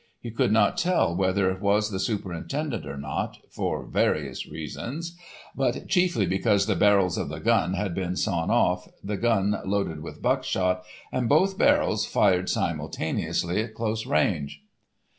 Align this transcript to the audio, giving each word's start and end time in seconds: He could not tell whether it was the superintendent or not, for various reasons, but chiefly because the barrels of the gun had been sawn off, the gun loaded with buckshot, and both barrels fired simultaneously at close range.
He 0.19 0.31
could 0.31 0.51
not 0.51 0.79
tell 0.79 1.15
whether 1.15 1.51
it 1.51 1.61
was 1.61 1.91
the 1.91 1.99
superintendent 1.99 2.87
or 2.87 2.97
not, 2.97 3.37
for 3.51 3.85
various 3.85 4.47
reasons, 4.49 5.15
but 5.55 5.87
chiefly 5.87 6.25
because 6.25 6.65
the 6.65 6.75
barrels 6.75 7.19
of 7.19 7.29
the 7.29 7.39
gun 7.39 7.75
had 7.75 7.93
been 7.93 8.15
sawn 8.15 8.49
off, 8.49 8.87
the 9.03 9.17
gun 9.17 9.59
loaded 9.63 10.01
with 10.01 10.19
buckshot, 10.19 10.83
and 11.11 11.29
both 11.29 11.55
barrels 11.59 12.07
fired 12.07 12.49
simultaneously 12.49 13.61
at 13.61 13.75
close 13.75 14.07
range. 14.07 14.63